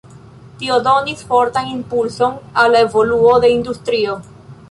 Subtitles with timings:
[0.61, 4.19] Tio donis fortan impulson al la evoluo de industrio.